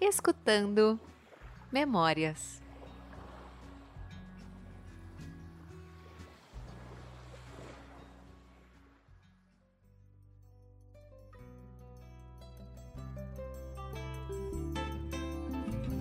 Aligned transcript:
escutando 0.00 0.98
Memórias. 1.70 2.62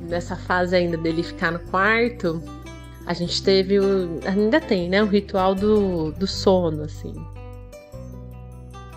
Nessa 0.08 0.38
fase 0.38 0.74
ainda 0.74 0.98
dele 0.98 1.22
ficar 1.22 1.52
no 1.52 1.60
quarto, 1.60 2.42
a 3.06 3.14
gente 3.14 3.44
teve 3.44 3.78
o. 3.78 4.20
Ainda 4.26 4.62
tem, 4.62 4.88
né? 4.88 5.04
O 5.04 5.06
ritual 5.06 5.54
do, 5.54 6.14
do 6.14 6.26
sono, 6.26 6.84
assim. 6.84 7.14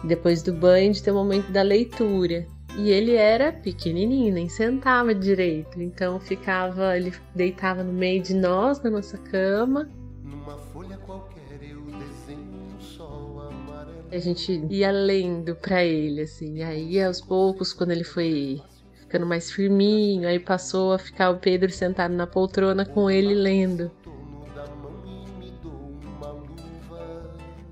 Depois 0.04 0.40
do 0.42 0.52
banho, 0.52 0.92
de 0.92 1.02
ter 1.02 1.10
o 1.10 1.14
momento 1.14 1.50
da 1.50 1.62
leitura. 1.62 2.46
E 2.78 2.90
ele 2.90 3.14
era 3.14 3.52
pequenininho, 3.52 4.32
nem 4.32 4.48
sentava 4.48 5.14
direito. 5.14 5.80
Então 5.80 6.18
ficava, 6.20 6.96
ele 6.96 7.12
deitava 7.34 7.82
no 7.82 7.92
meio 7.92 8.22
de 8.22 8.34
nós, 8.34 8.80
na 8.82 8.90
nossa 8.90 9.18
cama. 9.18 9.88
Numa 10.22 10.56
folha 10.56 10.96
qualquer 10.98 11.40
eu 11.62 11.82
desenho 11.82 12.74
um 12.76 12.80
sol 12.80 13.40
amarelo. 13.40 14.04
A 14.10 14.18
gente 14.18 14.52
ia 14.70 14.90
lendo 14.90 15.54
para 15.56 15.84
ele, 15.84 16.22
assim. 16.22 16.56
E 16.56 16.62
aí, 16.62 17.02
aos 17.02 17.20
poucos, 17.20 17.72
quando 17.72 17.90
ele 17.90 18.04
foi 18.04 18.62
ficando 18.94 19.26
mais 19.26 19.50
firminho, 19.50 20.28
aí 20.28 20.38
passou 20.38 20.92
a 20.92 20.98
ficar 20.98 21.30
o 21.30 21.38
Pedro 21.38 21.70
sentado 21.70 22.14
na 22.14 22.28
poltrona 22.28 22.86
com 22.86 23.10
ele 23.10 23.34
lendo. 23.34 23.90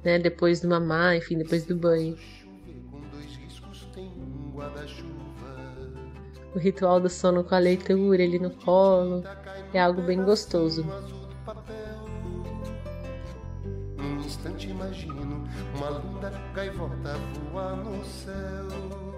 Né, 0.05 0.19
depois 0.19 0.60
do 0.60 0.69
mamar, 0.69 1.16
enfim, 1.16 1.38
depois 1.38 1.64
do 1.64 1.77
banho. 1.77 2.16
O 6.54 6.58
ritual 6.58 6.98
do 6.98 7.08
sono 7.08 7.44
com 7.44 7.54
a 7.54 7.58
leitura, 7.58 8.22
ele 8.22 8.38
no 8.38 8.50
colo, 8.50 9.22
é 9.72 9.80
algo 9.80 10.02
bem 10.02 10.24
gostoso. 10.24 10.84
Num 13.96 14.16
instante 14.18 14.68
imagino 14.68 15.44
uma 15.77 15.90
linda 15.90 16.32
gaivota 16.55 17.16
voar 17.52 17.77
no 17.77 18.05
céu. 18.05 18.34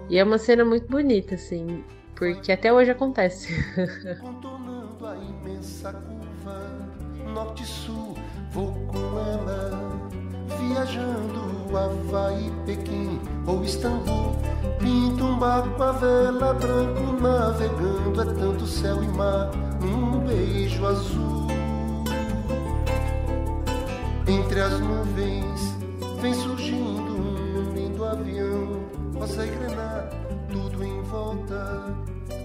E 0.09 0.17
é 0.17 0.23
uma 0.23 0.37
cena 0.37 0.65
muito 0.65 0.87
bonita, 0.87 1.35
assim, 1.35 1.83
porque 2.15 2.51
até 2.51 2.71
hoje 2.71 2.91
acontece. 2.91 3.55
Contornando 4.19 5.07
a 5.07 5.15
imensa 5.15 5.93
curva, 5.93 6.89
norte-sul, 7.33 8.17
vou 8.51 8.73
com 8.87 9.19
ela, 9.19 9.71
viajando 10.59 11.77
Havaí, 11.77 12.51
Pequim 12.65 13.19
ou 13.47 13.63
Istambul. 13.63 14.50
Pinto 14.81 15.23
um 15.23 15.37
barco 15.37 15.83
a 15.83 15.91
vela 15.91 16.53
branco 16.55 17.21
navegando, 17.21 18.21
é 18.21 18.25
tanto 18.25 18.65
céu 18.65 19.03
e 19.03 19.07
mar, 19.09 19.51
um 19.79 20.25
beijo 20.25 20.83
azul. 20.87 21.47
Entre 24.27 24.59
as 24.59 24.79
nuvens 24.79 25.77
vem 26.19 26.33
surgindo 26.33 27.13
um 27.13 27.73
lindo 27.73 28.03
avião, 28.03 28.89
rosa 29.13 29.45
e 29.45 29.49
grená, 29.49 30.09
tudo 30.51 30.83
em 30.83 31.01
volta, 31.03 31.95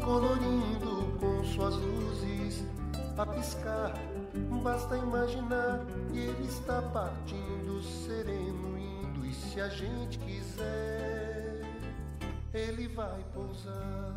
colorindo 0.05 1.11
com 1.19 1.43
suas 1.43 1.75
luzes 1.77 2.65
a 3.17 3.25
piscar. 3.25 3.95
Basta 4.62 4.97
imaginar 4.98 5.87
que 6.11 6.19
ele 6.19 6.47
está 6.47 6.83
partindo 6.83 7.83
sereno, 8.05 8.77
indo, 8.78 9.25
e 9.25 9.33
se 9.33 9.59
a 9.59 9.69
gente 9.69 10.19
quiser, 10.19 10.76
ele 12.57 12.89
vai 12.89 13.23
pousar. 13.35 14.15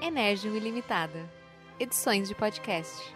Enérgio 0.00 0.56
Ilimitada. 0.56 1.28
Edições 1.78 2.26
de 2.28 2.34
podcast. 2.34 3.15